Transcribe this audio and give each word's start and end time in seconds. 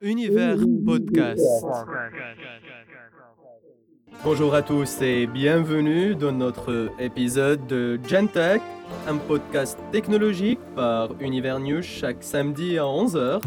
Univers 0.00 0.58
Podcast. 0.84 1.40
Bonjour 4.24 4.54
à 4.54 4.62
tous 4.62 5.00
et 5.00 5.26
bienvenue 5.26 6.14
dans 6.14 6.32
notre 6.32 6.90
épisode 6.98 7.66
de 7.66 7.98
Gentech, 8.06 8.60
un 9.08 9.16
podcast 9.16 9.78
technologique 9.92 10.58
par 10.74 11.10
Univers 11.20 11.60
News 11.60 11.82
chaque 11.82 12.22
samedi 12.22 12.76
à 12.76 12.82
11h. 12.82 13.40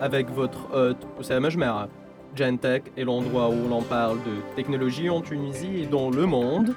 Avec 0.00 0.30
votre 0.30 0.72
hôte 0.74 1.06
Oussama 1.18 1.40
Majmera. 1.40 1.88
Gentech 2.36 2.84
est 2.96 3.04
l'endroit 3.04 3.48
où 3.48 3.68
l'on 3.68 3.82
parle 3.82 4.18
de 4.18 4.54
technologie 4.56 5.08
en 5.10 5.20
Tunisie 5.20 5.82
et 5.82 5.86
dans 5.86 6.10
le 6.10 6.26
monde. 6.26 6.74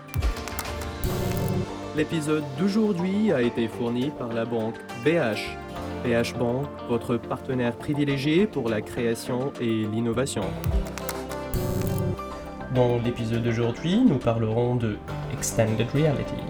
L'épisode 1.95 2.43
d'aujourd'hui 2.59 3.31
a 3.31 3.41
été 3.41 3.67
fourni 3.67 4.09
par 4.17 4.33
la 4.33 4.45
banque 4.45 4.75
BH. 5.03 5.64
BH 6.05 6.37
Bank, 6.37 6.67
votre 6.87 7.17
partenaire 7.17 7.75
privilégié 7.75 8.45
pour 8.45 8.69
la 8.69 8.81
création 8.81 9.51
et 9.59 9.87
l'innovation. 9.87 10.43
Dans 12.75 12.97
l'épisode 13.03 13.41
d'aujourd'hui, 13.41 14.03
nous 14.05 14.19
parlerons 14.19 14.75
de 14.75 14.97
Extended 15.33 15.87
Reality. 15.91 16.43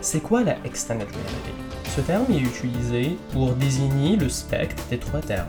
C'est 0.00 0.20
quoi 0.20 0.42
la 0.42 0.56
Extended 0.64 1.06
Reality? 1.06 1.54
Ce 1.84 2.00
terme 2.00 2.24
est 2.30 2.40
utilisé 2.40 3.16
pour 3.32 3.52
désigner 3.52 4.16
le 4.16 4.28
spectre 4.28 4.82
des 4.90 4.98
trois 4.98 5.20
termes. 5.20 5.46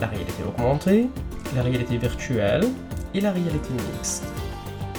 La 0.00 0.06
réalité 0.06 0.42
augmentée, 0.48 1.08
la 1.54 1.62
réalité 1.62 1.98
virtuelle 1.98 2.64
et 3.12 3.20
la 3.20 3.32
réalité 3.32 3.68
mixte. 3.72 4.24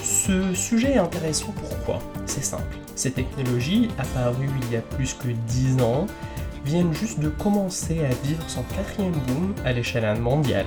Ce 0.04 0.54
sujet 0.54 0.94
est 0.94 1.00
intéressant 1.00 1.52
pourquoi? 1.56 2.00
C'est 2.26 2.44
simple. 2.44 2.78
Ces 2.96 3.12
technologies, 3.12 3.90
apparues 4.00 4.50
il 4.64 4.74
y 4.74 4.76
a 4.76 4.82
plus 4.82 5.14
que 5.14 5.28
10 5.28 5.82
ans, 5.84 6.08
viennent 6.68 6.94
juste 6.94 7.20
de 7.20 7.30
commencer 7.30 8.02
à 8.06 8.14
vivre 8.28 8.44
son 8.48 8.62
quatrième 8.64 9.14
boom 9.14 9.54
à 9.64 9.72
l'échelle 9.72 10.20
mondiale. 10.20 10.66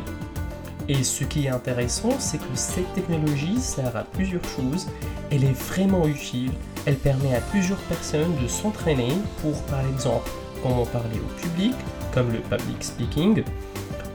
Et 0.89 1.05
ce 1.05 1.25
qui 1.25 1.45
est 1.45 1.51
intéressant, 1.51 2.19
c'est 2.19 2.39
que 2.39 2.55
cette 2.55 2.93
technologie 2.95 3.61
sert 3.61 3.95
à 3.95 4.05
plusieurs 4.05 4.45
choses, 4.45 4.89
elle 5.31 5.45
est 5.45 5.53
vraiment 5.53 6.07
utile, 6.07 6.53
elle 6.87 6.97
permet 6.97 7.35
à 7.35 7.41
plusieurs 7.41 7.79
personnes 7.81 8.35
de 8.43 8.49
s'entraîner 8.49 9.13
pour 9.43 9.61
par 9.65 9.87
exemple 9.87 10.31
comment 10.63 10.87
parler 10.87 11.19
au 11.19 11.41
public, 11.41 11.75
comme 12.13 12.33
le 12.33 12.39
public 12.39 12.83
speaking, 12.83 13.45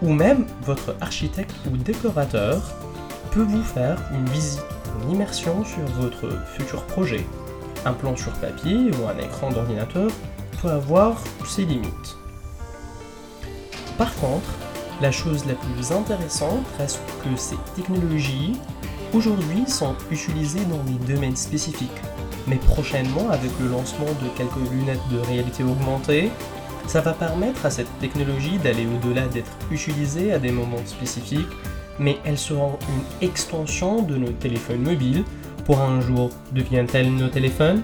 ou 0.02 0.12
même 0.12 0.48
votre 0.64 0.96
architecte 1.02 1.56
ou 1.72 1.78
décorateur 1.78 2.62
peut 3.32 3.44
vous 3.44 3.64
faire 3.64 4.02
une 4.12 4.28
visite, 4.30 4.66
une 5.04 5.12
immersion 5.12 5.64
sur 5.64 5.86
votre 6.00 6.30
futur 6.48 6.84
projet. 6.88 7.26
Un 7.86 7.94
plan 7.94 8.16
sur 8.18 8.32
papier 8.34 8.90
ou 8.92 9.08
un 9.08 9.18
écran 9.24 9.52
d'ordinateur 9.52 10.10
avoir 10.68 11.22
ses 11.46 11.66
limites. 11.66 12.18
Par 13.98 14.14
contre, 14.16 14.50
la 15.02 15.12
chose 15.12 15.46
la 15.46 15.54
plus 15.54 15.92
intéressante 15.92 16.66
reste 16.78 17.02
que 17.24 17.38
ces 17.38 17.58
technologies 17.76 18.54
aujourd'hui 19.14 19.64
sont 19.68 19.96
utilisées 20.12 20.66
dans 20.66 20.84
des 20.84 21.14
domaines 21.14 21.36
spécifiques. 21.36 21.90
Mais 22.48 22.58
prochainement, 22.58 23.30
avec 23.30 23.52
le 23.62 23.70
lancement 23.70 24.06
de 24.06 24.30
quelques 24.38 24.72
lunettes 24.72 25.08
de 25.12 25.20
réalité 25.20 25.64
augmentée, 25.64 26.32
ça 26.88 27.02
va 27.02 27.14
permettre 27.14 27.66
à 27.66 27.72
cette 27.72 28.00
technologie 28.00 28.58
d'aller 28.60 28.86
au-delà 28.86 29.28
d'être 29.28 29.52
utilisée 29.72 30.32
à 30.32 30.40
des 30.40 30.52
moments 30.52 30.86
spécifiques, 30.86 31.48
mais 32.00 32.18
elle 32.26 32.38
sera 32.38 32.78
une 32.90 33.28
extension 33.28 34.02
de 34.02 34.16
nos 34.18 34.32
téléphones 34.32 34.84
mobiles 34.84 35.24
pour 35.66 35.82
un 35.82 36.00
jour 36.00 36.30
deviennent-elles 36.52 37.12
nos 37.12 37.30
téléphones? 37.30 37.82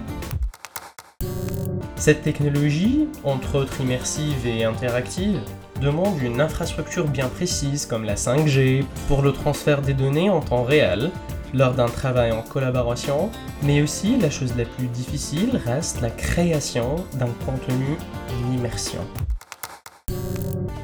Cette 2.02 2.22
technologie, 2.22 3.06
entre 3.22 3.54
autres 3.54 3.80
immersive 3.80 4.44
et 4.44 4.64
interactive, 4.64 5.38
demande 5.80 6.20
une 6.20 6.40
infrastructure 6.40 7.06
bien 7.06 7.28
précise 7.28 7.86
comme 7.86 8.02
la 8.02 8.16
5G 8.16 8.82
pour 9.06 9.22
le 9.22 9.30
transfert 9.30 9.82
des 9.82 9.94
données 9.94 10.28
en 10.28 10.40
temps 10.40 10.64
réel 10.64 11.12
lors 11.54 11.74
d'un 11.74 11.86
travail 11.86 12.32
en 12.32 12.42
collaboration, 12.42 13.30
mais 13.62 13.82
aussi 13.82 14.16
la 14.18 14.30
chose 14.30 14.52
la 14.56 14.64
plus 14.64 14.88
difficile 14.88 15.60
reste 15.64 16.00
la 16.00 16.10
création 16.10 16.96
d'un 17.20 17.30
contenu 17.46 17.96
en 18.30 18.52
immersion. 18.52 19.06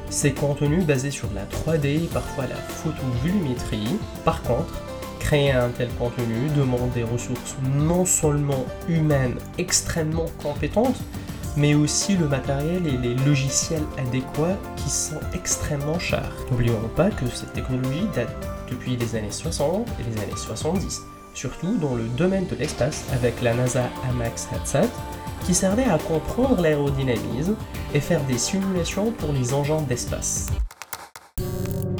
Ces 0.09 0.31
contenus 0.31 0.85
basés 0.85 1.11
sur 1.11 1.27
la 1.35 1.43
3D 1.43 2.05
et 2.05 2.09
parfois 2.13 2.45
la 2.47 2.55
photovolumétrie, 2.55 3.97
par 4.23 4.41
contre, 4.43 4.81
créer 5.19 5.51
un 5.51 5.69
tel 5.69 5.89
contenu 5.99 6.49
demande 6.55 6.91
des 6.91 7.03
ressources 7.03 7.55
non 7.75 8.05
seulement 8.05 8.65
humaines 8.87 9.37
extrêmement 9.57 10.25
compétentes, 10.41 10.99
mais 11.57 11.75
aussi 11.75 12.15
le 12.15 12.27
matériel 12.27 12.87
et 12.87 12.97
les 12.97 13.15
logiciels 13.25 13.83
adéquats 13.97 14.57
qui 14.75 14.89
sont 14.89 15.19
extrêmement 15.33 15.99
chers. 15.99 16.31
N'oublions 16.49 16.89
pas 16.95 17.09
que 17.09 17.27
cette 17.27 17.53
technologie 17.53 18.07
date 18.15 18.35
depuis 18.69 18.95
les 18.95 19.15
années 19.15 19.31
60 19.31 19.87
et 19.99 20.03
les 20.09 20.21
années 20.21 20.37
70, 20.37 21.01
surtout 21.33 21.77
dans 21.77 21.95
le 21.95 22.03
domaine 22.17 22.47
de 22.47 22.55
l'espace 22.55 23.05
avec 23.13 23.41
la 23.41 23.53
NASA 23.53 23.83
AMAX 24.09 24.47
Headset, 24.53 24.89
qui 25.45 25.53
servait 25.53 25.85
à 25.85 25.97
comprendre 25.97 26.61
l'aérodynamisme 26.61 27.55
et 27.93 27.99
faire 27.99 28.23
des 28.25 28.37
simulations 28.37 29.11
pour 29.11 29.31
les 29.31 29.53
engins 29.53 29.81
d'espace. 29.81 30.47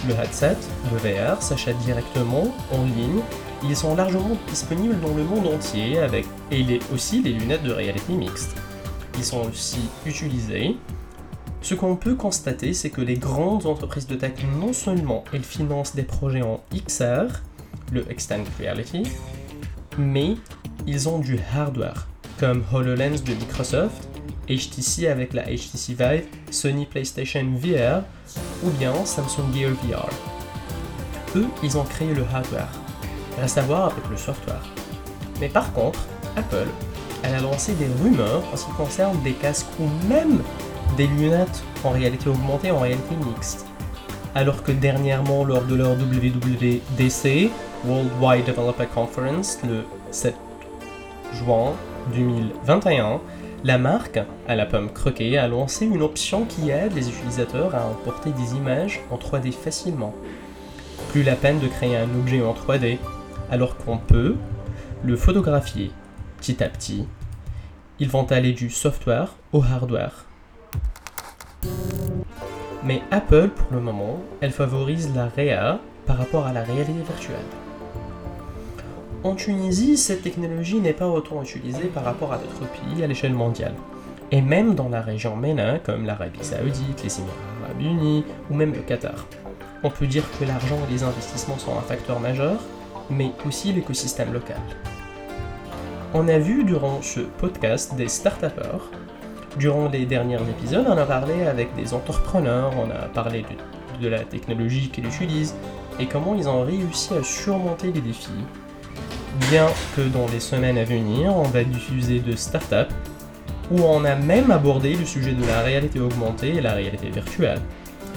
Le 0.09 0.15
headset, 0.15 0.57
le 0.91 0.97
VR, 0.97 1.39
s'achète 1.39 1.77
directement 1.85 2.51
en 2.71 2.83
ligne. 2.83 3.21
Ils 3.63 3.75
sont 3.75 3.95
largement 3.95 4.35
disponibles 4.47 4.99
dans 5.01 5.13
le 5.13 5.23
monde 5.23 5.45
entier 5.45 5.99
avec 5.99 6.25
et 6.49 6.61
il 6.61 6.71
est 6.71 6.81
aussi 6.91 7.21
des 7.21 7.31
lunettes 7.31 7.61
de 7.61 7.71
réalité 7.71 8.13
mixte. 8.13 8.55
Ils 9.19 9.23
sont 9.23 9.47
aussi 9.47 9.81
utilisés. 10.07 10.77
Ce 11.61 11.75
qu'on 11.75 11.95
peut 11.95 12.15
constater, 12.15 12.73
c'est 12.73 12.89
que 12.89 13.01
les 13.01 13.17
grandes 13.17 13.67
entreprises 13.67 14.07
de 14.07 14.15
tech, 14.15 14.33
non 14.59 14.73
seulement 14.73 15.25
elles 15.31 15.43
financent 15.43 15.93
des 15.93 16.01
projets 16.01 16.41
en 16.41 16.59
XR, 16.73 17.31
le 17.91 18.09
Extended 18.09 18.47
Reality, 18.59 19.03
mais 19.99 20.37
ils 20.87 21.07
ont 21.07 21.19
du 21.19 21.37
hardware, 21.53 22.07
comme 22.39 22.63
HoloLens 22.73 23.21
de 23.23 23.35
Microsoft, 23.35 24.07
HTC 24.49 25.05
avec 25.05 25.33
la 25.33 25.43
HTC 25.43 25.93
Vive, 25.93 26.25
Sony 26.49 26.87
PlayStation 26.87 27.45
VR 27.55 28.01
ou 28.63 28.69
bien 28.71 28.93
Samsung 29.05 29.53
Gear 29.53 29.71
VR. 29.83 30.09
Eux, 31.35 31.47
ils 31.63 31.77
ont 31.77 31.83
créé 31.83 32.13
le 32.13 32.23
hardware. 32.33 32.69
Reste 33.39 33.57
à 33.57 33.61
voir 33.61 33.85
avec 33.85 34.07
le 34.09 34.17
software. 34.17 34.63
Mais 35.39 35.47
par 35.47 35.71
contre, 35.73 35.99
Apple, 36.35 36.67
elle 37.23 37.35
a 37.35 37.39
lancé 37.39 37.73
des 37.73 37.87
rumeurs 38.01 38.43
en 38.51 38.57
ce 38.57 38.65
qui 38.65 38.71
concerne 38.71 39.21
des 39.21 39.33
casques 39.33 39.67
ou 39.79 39.87
même 40.07 40.41
des 40.97 41.07
lunettes 41.07 41.63
en 41.83 41.91
réalité 41.91 42.29
augmentée 42.29 42.71
en 42.71 42.79
réalité 42.79 43.15
mixte. 43.15 43.65
Alors 44.35 44.63
que 44.63 44.71
dernièrement, 44.71 45.43
lors 45.43 45.63
de 45.63 45.75
leur 45.75 45.91
WWDC, 45.91 47.49
Worldwide 47.85 48.45
Developer 48.45 48.85
Conference, 48.93 49.59
le 49.67 49.85
7 50.11 50.35
juin 51.33 51.73
2021, 52.13 53.19
la 53.63 53.77
marque, 53.77 54.19
à 54.47 54.55
la 54.55 54.65
pomme 54.65 54.91
croquée, 54.91 55.37
a 55.37 55.47
lancé 55.47 55.85
une 55.85 56.01
option 56.01 56.45
qui 56.45 56.69
aide 56.69 56.93
les 56.93 57.09
utilisateurs 57.09 57.75
à 57.75 57.83
importer 57.83 58.31
des 58.31 58.55
images 58.55 59.01
en 59.11 59.17
3D 59.17 59.51
facilement. 59.51 60.13
Plus 61.09 61.23
la 61.23 61.35
peine 61.35 61.59
de 61.59 61.67
créer 61.67 61.97
un 61.97 62.09
objet 62.19 62.41
en 62.41 62.53
3D, 62.53 62.97
alors 63.51 63.75
qu'on 63.77 63.97
peut 63.97 64.35
le 65.03 65.15
photographier 65.15 65.91
petit 66.37 66.63
à 66.63 66.69
petit. 66.69 67.05
Ils 67.99 68.09
vont 68.09 68.25
aller 68.31 68.53
du 68.53 68.69
software 68.69 69.35
au 69.51 69.61
hardware. 69.61 70.25
Mais 72.83 73.01
Apple, 73.11 73.49
pour 73.49 73.73
le 73.73 73.81
moment, 73.81 74.21
elle 74.39 74.51
favorise 74.51 75.13
la 75.13 75.27
REA 75.27 75.79
par 76.05 76.17
rapport 76.17 76.47
à 76.47 76.53
la 76.53 76.63
réalité 76.63 76.93
virtuelle. 76.93 77.68
En 79.21 79.35
Tunisie, 79.35 79.97
cette 79.97 80.21
technologie 80.21 80.79
n'est 80.79 80.93
pas 80.93 81.09
autant 81.09 81.43
utilisée 81.43 81.87
par 81.93 82.05
rapport 82.05 82.31
à 82.31 82.37
d'autres 82.37 82.71
pays 82.71 83.03
à 83.03 83.07
l'échelle 83.07 83.33
mondiale. 83.33 83.73
Et 84.31 84.41
même 84.41 84.75
dans 84.75 84.87
la 84.87 85.01
région 85.01 85.35
MENA, 85.35 85.79
comme 85.79 86.05
l'Arabie 86.05 86.41
Saoudite, 86.41 87.03
les 87.03 87.19
Émirats 87.19 87.33
Arabes 87.65 87.81
Unis 87.81 88.23
ou 88.49 88.53
même 88.53 88.73
le 88.73 88.79
Qatar. 88.79 89.27
On 89.83 89.89
peut 89.89 90.07
dire 90.07 90.23
que 90.39 90.45
l'argent 90.45 90.77
et 90.87 90.93
les 90.93 91.03
investissements 91.03 91.57
sont 91.57 91.77
un 91.77 91.81
facteur 91.81 92.21
majeur, 92.21 92.61
mais 93.09 93.31
aussi 93.45 93.73
l'écosystème 93.73 94.31
local. 94.31 94.61
On 96.13 96.29
a 96.29 96.39
vu 96.39 96.63
durant 96.63 97.01
ce 97.01 97.19
podcast 97.19 97.95
des 97.95 98.07
start 98.07 98.45
Durant 99.57 99.89
les 99.89 100.05
derniers 100.05 100.41
épisodes, 100.49 100.85
on 100.87 100.97
a 100.97 101.05
parlé 101.05 101.43
avec 101.43 101.75
des 101.75 101.93
entrepreneurs, 101.93 102.71
on 102.77 102.89
a 102.89 103.09
parlé 103.09 103.41
de, 103.41 104.01
de 104.01 104.07
la 104.07 104.19
technologie 104.19 104.89
qu'ils 104.89 105.07
utilisent 105.07 105.55
et 105.99 106.05
comment 106.05 106.35
ils 106.35 106.47
ont 106.47 106.63
réussi 106.63 107.13
à 107.13 107.23
surmonter 107.23 107.91
les 107.91 107.99
défis 107.99 108.29
bien 109.49 109.67
que 109.95 110.01
dans 110.01 110.27
les 110.31 110.39
semaines 110.39 110.77
à 110.77 110.83
venir, 110.83 111.35
on 111.35 111.43
va 111.43 111.63
diffuser 111.63 112.19
de 112.19 112.35
startups 112.35 112.93
où 113.71 113.81
on 113.81 114.03
a 114.03 114.15
même 114.15 114.51
abordé 114.51 114.95
le 114.95 115.05
sujet 115.05 115.33
de 115.33 115.45
la 115.45 115.61
réalité 115.61 115.99
augmentée 115.99 116.55
et 116.55 116.61
la 116.61 116.73
réalité 116.73 117.09
virtuelle. 117.09 117.61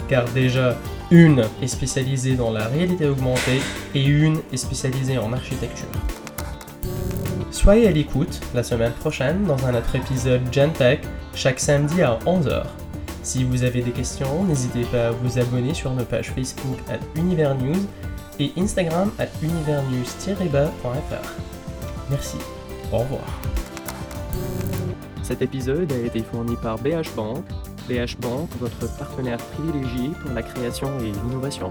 Car 0.08 0.24
déjà, 0.30 0.76
une 1.10 1.44
est 1.62 1.66
spécialisée 1.66 2.34
dans 2.34 2.50
la 2.50 2.66
réalité 2.66 3.06
augmentée 3.06 3.60
et 3.94 4.04
une 4.04 4.40
est 4.52 4.56
spécialisée 4.56 5.18
en 5.18 5.32
architecture. 5.32 5.88
Soyez 7.50 7.86
à 7.86 7.90
l'écoute 7.92 8.40
la 8.54 8.62
semaine 8.62 8.92
prochaine 8.92 9.44
dans 9.44 9.66
un 9.66 9.74
autre 9.74 9.94
épisode 9.94 10.40
Gentech 10.50 11.02
chaque 11.34 11.60
samedi 11.60 12.02
à 12.02 12.18
11h. 12.26 12.64
Si 13.22 13.44
vous 13.44 13.62
avez 13.62 13.82
des 13.82 13.92
questions, 13.92 14.42
n'hésitez 14.44 14.82
pas 14.84 15.08
à 15.08 15.10
vous 15.10 15.38
abonner 15.38 15.74
sur 15.74 15.92
nos 15.92 16.04
pages 16.04 16.30
Facebook 16.30 16.78
à 16.90 16.96
Univers 17.18 17.54
News 17.54 17.86
et 18.38 18.52
Instagram 18.56 19.10
à 19.18 19.24
univernews-bas.fr. 19.42 21.28
Merci. 22.10 22.36
Au 22.92 22.98
revoir. 22.98 23.24
Cet 25.22 25.42
épisode 25.42 25.90
a 25.92 25.98
été 25.98 26.20
fourni 26.20 26.56
par 26.56 26.78
BH 26.78 27.14
Bank. 27.16 27.44
BH 27.88 28.16
Bank, 28.20 28.48
votre 28.60 28.96
partenaire 28.98 29.38
privilégié 29.38 30.10
pour 30.20 30.32
la 30.32 30.42
création 30.42 30.88
et 31.00 31.12
l'innovation. 31.12 31.70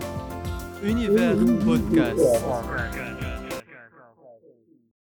Univers 0.84 1.36
Podcast. 1.64 2.20